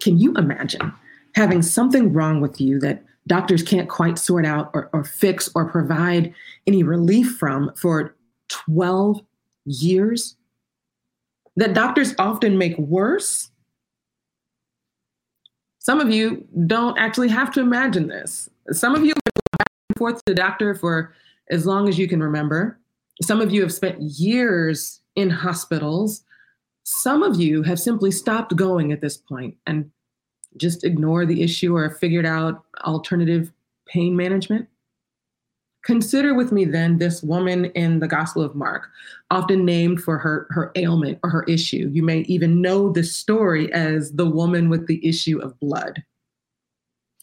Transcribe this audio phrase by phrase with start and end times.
[0.00, 0.92] Can you imagine
[1.34, 5.70] having something wrong with you that doctors can't quite sort out or, or fix or
[5.70, 6.32] provide
[6.66, 8.14] any relief from for
[8.48, 9.20] 12
[9.64, 10.36] years?
[11.56, 13.50] That doctors often make worse?
[15.78, 18.50] Some of you don't actually have to imagine this.
[18.72, 21.14] Some of you have been back and forth to the doctor for
[21.50, 22.78] as long as you can remember.
[23.22, 26.24] Some of you have spent years in hospitals.
[26.88, 29.90] Some of you have simply stopped going at this point and
[30.56, 33.52] just ignore the issue or figured out alternative
[33.88, 34.68] pain management.
[35.82, 38.88] Consider with me then this woman in the Gospel of Mark,
[39.32, 41.90] often named for her, her ailment or her issue.
[41.92, 46.04] You may even know the story as the woman with the issue of blood.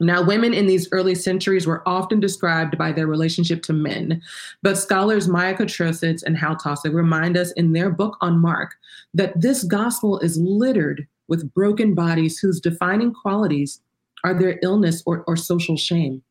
[0.00, 4.22] Now, women in these early centuries were often described by their relationship to men,
[4.62, 8.76] but scholars Maia Kotrosits and Hal Taussig remind us in their book on Mark
[9.12, 13.80] that this gospel is littered with broken bodies whose defining qualities
[14.24, 16.22] are their illness or, or social shame.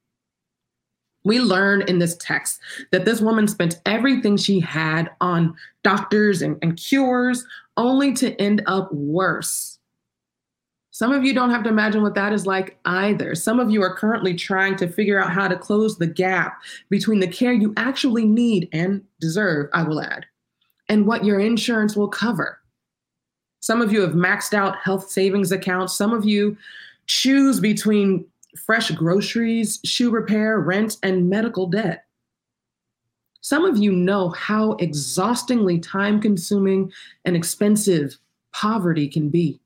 [1.24, 2.60] We learn in this text
[2.92, 5.54] that this woman spent everything she had on
[5.84, 7.46] doctors and, and cures
[7.78, 9.79] only to end up worse
[11.00, 13.34] some of you don't have to imagine what that is like either.
[13.34, 17.22] Some of you are currently trying to figure out how to close the gap between
[17.22, 20.26] the care you actually need and deserve, I will add,
[20.90, 22.60] and what your insurance will cover.
[23.62, 25.96] Some of you have maxed out health savings accounts.
[25.96, 26.58] Some of you
[27.08, 28.26] choose between
[28.58, 32.08] fresh groceries, shoe repair, rent, and medical debt.
[33.40, 36.92] Some of you know how exhaustingly time consuming
[37.24, 38.18] and expensive
[38.52, 39.62] poverty can be.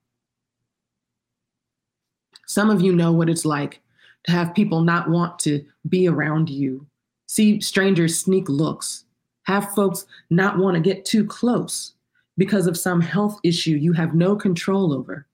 [2.53, 3.81] Some of you know what it's like
[4.25, 6.85] to have people not want to be around you,
[7.25, 9.05] see strangers sneak looks,
[9.43, 11.95] have folks not want to get too close
[12.37, 15.25] because of some health issue you have no control over.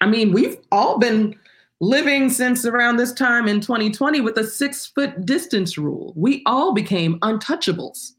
[0.00, 1.38] I mean, we've all been
[1.80, 6.12] living since around this time in 2020 with a six foot distance rule.
[6.16, 8.14] We all became untouchables.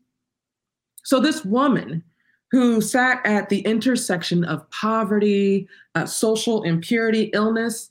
[1.04, 2.02] So, this woman
[2.52, 7.90] who sat at the intersection of poverty, uh, social impurity, illness,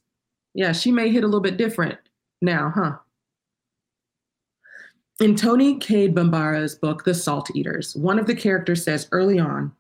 [0.55, 1.99] yeah, she may hit a little bit different
[2.41, 2.97] now, huh?
[5.21, 9.73] In Toni Cade Bambara's book, The Salt Eaters, one of the characters says early on,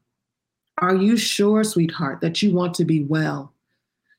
[0.78, 3.52] Are you sure, sweetheart, that you want to be well?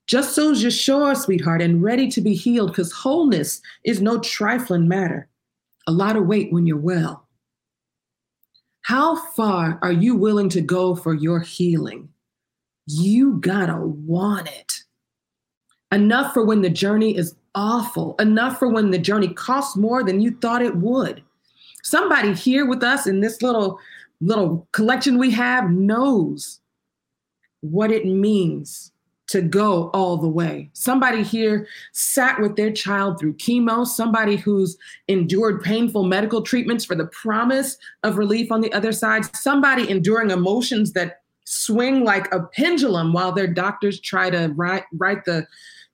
[0.05, 4.87] Just so you're sure, sweetheart, and ready to be healed, because wholeness is no trifling
[4.87, 5.29] matter.
[5.87, 7.27] A lot of weight when you're well.
[8.81, 12.09] How far are you willing to go for your healing?
[12.85, 14.73] You gotta want it
[15.93, 20.19] enough for when the journey is awful, enough for when the journey costs more than
[20.19, 21.23] you thought it would.
[21.83, 23.79] Somebody here with us in this little
[24.19, 26.61] little collection we have knows
[27.59, 28.91] what it means
[29.27, 30.69] to go all the way.
[30.73, 34.77] Somebody here sat with their child through chemo, somebody who's
[35.07, 40.31] endured painful medical treatments for the promise of relief on the other side, somebody enduring
[40.31, 44.85] emotions that swing like a pendulum while their doctors try to write,
[45.25, 45.47] the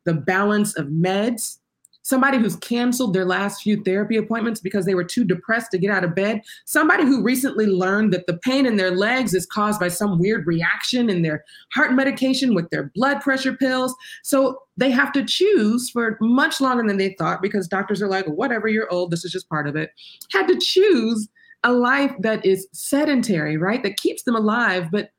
[0.10, 1.60] the balance of meds,
[2.02, 5.92] somebody who's canceled their last few therapy appointments because they were too depressed to get
[5.92, 9.80] out of bed, somebody who recently learned that the pain in their legs is caused
[9.80, 13.94] by some weird reaction in their heart medication with their blood pressure pills.
[14.24, 18.26] So they have to choose for much longer than they thought because doctors are like,
[18.26, 19.92] whatever, you're old, this is just part of it.
[20.32, 21.30] Had to choose
[21.64, 23.84] a life that is sedentary, right?
[23.84, 25.12] That keeps them alive, but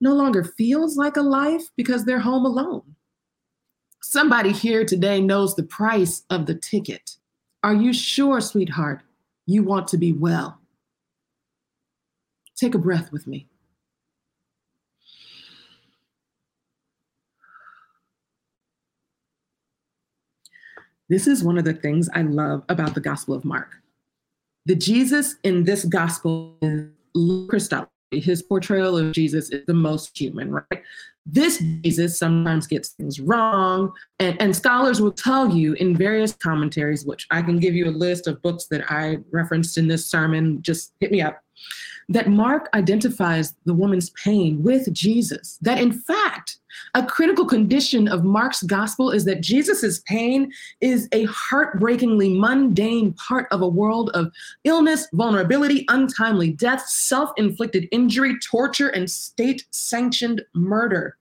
[0.00, 2.82] no longer feels like a life because they're home alone.
[4.02, 7.16] Somebody here today knows the price of the ticket.
[7.62, 9.02] Are you sure, sweetheart,
[9.46, 10.58] you want to be well?
[12.56, 13.48] Take a breath with me.
[21.08, 23.76] This is one of the things I love about the Gospel of Mark.
[24.66, 26.88] The Jesus in this gospel is
[27.48, 27.91] Christology.
[28.12, 30.82] His portrayal of Jesus is the most human, right?
[31.24, 33.92] This Jesus sometimes gets things wrong.
[34.18, 37.90] And, and scholars will tell you in various commentaries, which I can give you a
[37.90, 41.40] list of books that I referenced in this sermon, just hit me up,
[42.08, 45.58] that Mark identifies the woman's pain with Jesus.
[45.62, 46.58] That in fact,
[46.94, 53.46] a critical condition of Mark's gospel is that Jesus's pain is a heartbreakingly mundane part
[53.50, 54.32] of a world of
[54.64, 61.16] illness, vulnerability, untimely death, self inflicted injury, torture, and state sanctioned murder.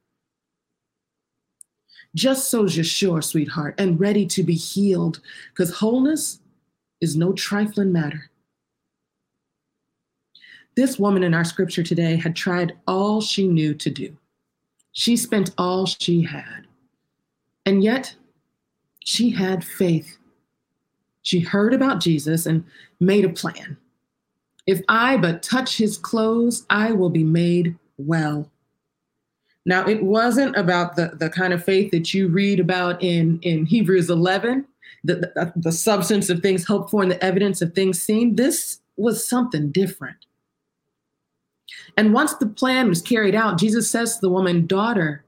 [2.13, 5.21] Just so you're sure, sweetheart, and ready to be healed,
[5.53, 6.39] because wholeness
[6.99, 8.30] is no trifling matter.
[10.75, 14.15] This woman in our scripture today had tried all she knew to do.
[14.93, 16.67] She spent all she had.
[17.65, 18.15] And yet,
[19.03, 20.17] she had faith.
[21.23, 22.63] She heard about Jesus and
[22.99, 23.77] made a plan.
[24.65, 28.49] If I but touch his clothes, I will be made well.
[29.65, 33.65] Now, it wasn't about the, the kind of faith that you read about in, in
[33.65, 34.65] Hebrews 11,
[35.03, 38.35] the, the, the substance of things hoped for and the evidence of things seen.
[38.35, 40.25] This was something different.
[41.97, 45.23] And once the plan was carried out, Jesus says to the woman, Daughter,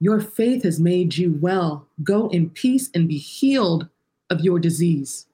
[0.00, 1.86] your faith has made you well.
[2.02, 3.88] Go in peace and be healed
[4.30, 5.26] of your disease.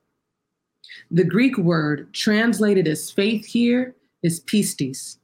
[1.11, 5.17] The Greek word translated as faith here is pistis.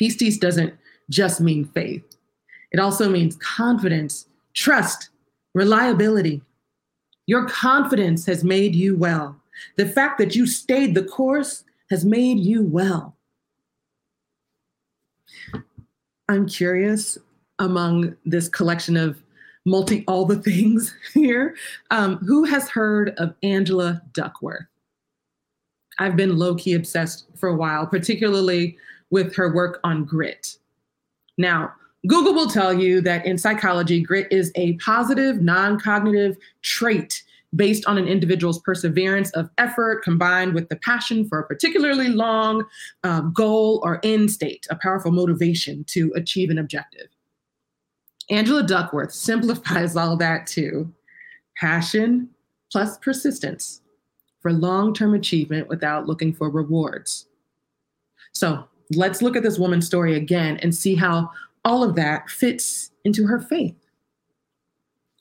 [0.00, 0.74] Pistis doesn't
[1.10, 2.02] just mean faith,
[2.72, 5.10] it also means confidence, trust,
[5.54, 6.42] reliability.
[7.26, 9.36] Your confidence has made you well.
[9.76, 13.13] The fact that you stayed the course has made you well.
[16.28, 17.18] I'm curious
[17.58, 19.22] among this collection of
[19.64, 21.56] multi all the things here.
[21.90, 24.66] Um, who has heard of Angela Duckworth?
[25.98, 28.76] I've been low key obsessed for a while, particularly
[29.10, 30.56] with her work on grit.
[31.38, 31.72] Now,
[32.06, 37.23] Google will tell you that in psychology, grit is a positive, non cognitive trait
[37.56, 42.64] based on an individual's perseverance of effort combined with the passion for a particularly long
[43.04, 47.08] uh, goal or end state, a powerful motivation to achieve an objective.
[48.30, 50.92] Angela Duckworth simplifies all that to
[51.56, 52.28] passion
[52.72, 53.80] plus persistence
[54.40, 57.26] for long term achievement without looking for rewards.
[58.32, 58.64] So
[58.94, 61.30] let's look at this woman's story again and see how
[61.64, 63.76] all of that fits into her faith.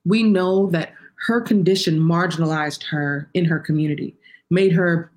[0.05, 0.93] We know that
[1.27, 4.15] her condition marginalized her in her community,
[4.49, 5.11] made her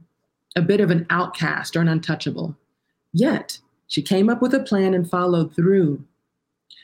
[0.57, 2.57] a bit of an outcast or an untouchable.
[3.13, 3.59] Yet,
[3.89, 6.05] she came up with a plan and followed through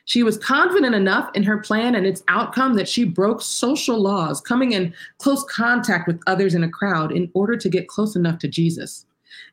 [0.04, 4.40] she was confident enough in her plan and its outcome that she broke social laws,
[4.40, 8.38] coming in close contact with others in a crowd in order to get close enough
[8.40, 9.06] to Jesus.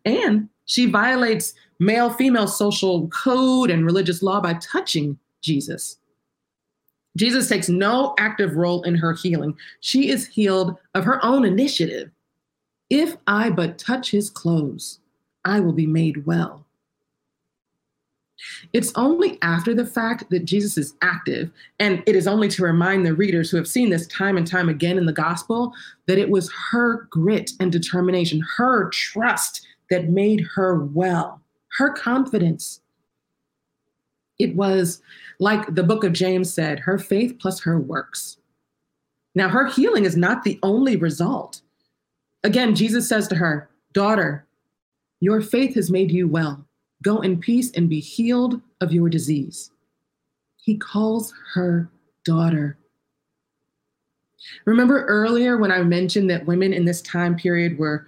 [0.06, 5.98] And she violates male female social code and religious law by touching Jesus.
[7.19, 9.57] Jesus takes no active role in her healing.
[9.81, 12.10] She is healed of her own initiative.
[12.89, 15.00] If I but touch his clothes,
[15.44, 16.66] I will be made well.
[18.71, 23.06] It's only after the fact that Jesus is active, and it is only to remind
[23.06, 25.74] the readers who have seen this time and time again in the gospel
[26.07, 31.42] that it was her grit and determination, her trust that made her well,
[31.77, 32.80] her confidence.
[34.39, 35.01] It was
[35.39, 38.38] like the book of James said, her faith plus her works.
[39.36, 41.62] Now, her healing is not the only result.
[42.44, 44.45] Again, Jesus says to her, Daughter,
[45.19, 46.65] your faith has made you well.
[47.03, 49.71] Go in peace and be healed of your disease.
[50.57, 51.89] He calls her
[52.24, 52.77] daughter.
[54.65, 58.07] Remember earlier when I mentioned that women in this time period were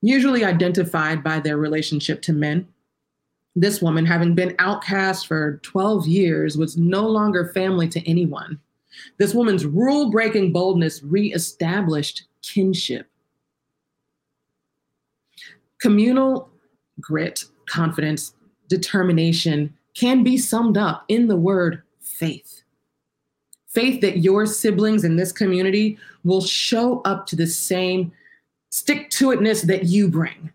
[0.00, 2.68] usually identified by their relationship to men?
[3.60, 8.60] This woman, having been outcast for 12 years, was no longer family to anyone.
[9.16, 13.08] This woman's rule breaking boldness reestablished kinship.
[15.80, 16.48] Communal
[17.00, 18.34] grit confidence,
[18.68, 22.62] determination can be summed up in the word faith.
[23.66, 28.12] Faith that your siblings in this community will show up to the same
[28.70, 30.52] stick to itness that you bring.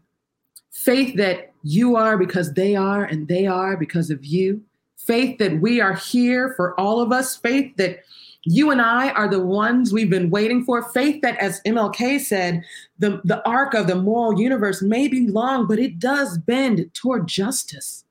[0.71, 4.61] Faith that you are because they are and they are because of you.
[4.97, 7.35] Faith that we are here for all of us.
[7.35, 7.99] Faith that
[8.45, 10.83] you and I are the ones we've been waiting for.
[10.91, 12.63] Faith that, as MLK said,
[12.99, 17.27] the, the arc of the moral universe may be long, but it does bend toward
[17.27, 18.03] justice.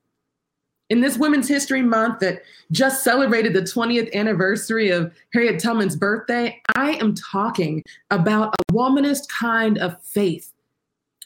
[0.89, 6.61] In this Women's History Month that just celebrated the 20th anniversary of Harriet Tubman's birthday,
[6.75, 10.52] I am talking about a womanist kind of faith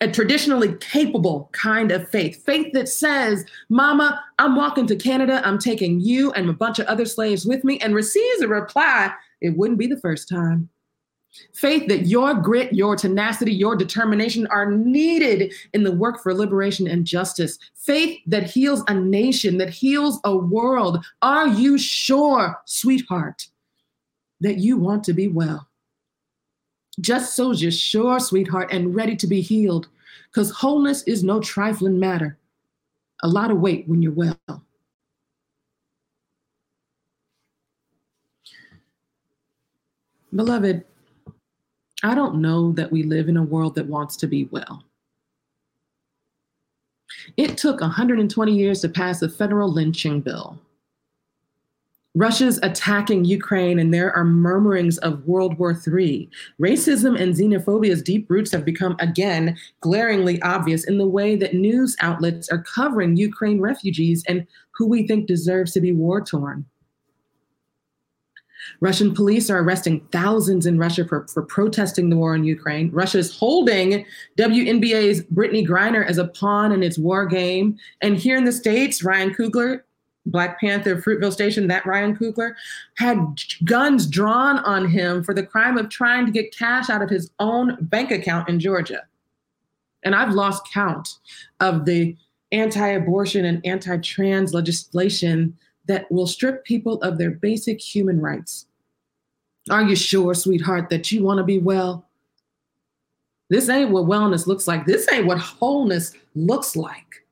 [0.01, 2.43] a traditionally capable kind of faith.
[2.45, 6.85] Faith that says, Mama, I'm walking to Canada, I'm taking you and a bunch of
[6.87, 9.11] other slaves with me, and receives a reply,
[9.41, 10.69] it wouldn't be the first time.
[11.53, 16.87] Faith that your grit, your tenacity, your determination are needed in the work for liberation
[16.87, 17.59] and justice.
[17.75, 21.03] Faith that heals a nation, that heals a world.
[21.21, 23.47] Are you sure, sweetheart,
[24.41, 25.66] that you want to be well?
[26.99, 29.87] Just so you're sure, sweetheart, and ready to be healed.
[30.31, 32.37] Because wholeness is no trifling matter.
[33.23, 34.63] A lot of weight when you're well.
[40.35, 40.83] Beloved,
[42.03, 44.83] I don't know that we live in a world that wants to be well.
[47.37, 50.59] It took 120 years to pass a federal lynching bill.
[52.17, 56.27] Russia's attacking Ukraine, and there are murmurings of World War III.
[56.59, 61.95] Racism and xenophobia's deep roots have become, again, glaringly obvious in the way that news
[61.99, 66.65] outlets are covering Ukraine refugees and who we think deserves to be war torn.
[68.81, 72.89] Russian police are arresting thousands in Russia for, for protesting the war in Ukraine.
[72.91, 74.05] Russia is holding
[74.37, 77.77] WNBA's Brittney Griner as a pawn in its war game.
[78.01, 79.81] And here in the States, Ryan Coogler
[80.27, 82.53] Black Panther, Fruitvale Station, that Ryan Coogler,
[82.97, 83.17] had
[83.63, 87.31] guns drawn on him for the crime of trying to get cash out of his
[87.39, 89.03] own bank account in Georgia.
[90.03, 91.15] And I've lost count
[91.59, 92.15] of the
[92.51, 95.57] anti abortion and anti trans legislation
[95.87, 98.67] that will strip people of their basic human rights.
[99.69, 102.05] Are you sure, sweetheart, that you want to be well?
[103.49, 104.85] This ain't what wellness looks like.
[104.85, 107.25] This ain't what wholeness looks like.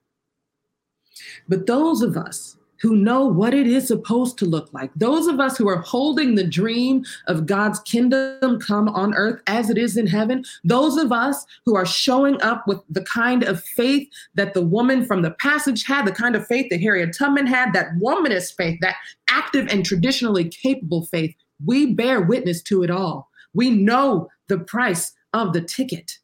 [1.48, 4.92] But those of us who know what it is supposed to look like.
[4.96, 9.72] Those of us who are holding the dream of God's kingdom come on earth as
[9.72, 10.46] it is in heaven.
[10.64, 15.04] Those of us who are showing up with the kind of faith that the woman
[15.04, 18.78] from the passage had, the kind of faith that Harriet Tubman had, that womanist faith,
[18.82, 18.98] that
[19.32, 21.34] active and traditionally capable faith.
[21.66, 23.32] We bear witness to it all.
[23.56, 26.20] We know the price of the ticket.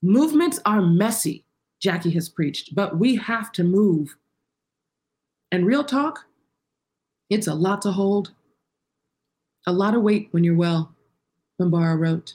[0.00, 1.44] Movements are messy,
[1.80, 4.16] Jackie has preached, but we have to move
[5.52, 6.24] and real talk,
[7.30, 8.32] it's a lot to hold,
[9.66, 10.92] a lot of weight when you're well,
[11.60, 12.34] Bambara wrote.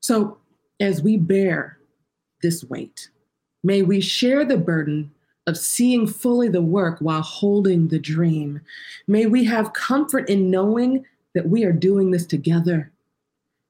[0.00, 0.38] So,
[0.78, 1.78] as we bear
[2.42, 3.08] this weight,
[3.64, 5.10] may we share the burden
[5.46, 8.60] of seeing fully the work while holding the dream.
[9.06, 11.04] May we have comfort in knowing
[11.34, 12.90] that we are doing this together.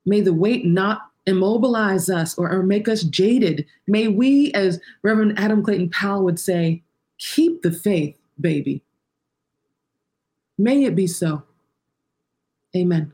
[0.04, 3.66] May the weight not immobilize us or, or make us jaded.
[3.86, 6.82] May we, as Reverend Adam Clayton Powell would say,
[7.18, 8.82] Keep the faith, baby.
[10.58, 11.44] May it be so.
[12.76, 13.12] Amen.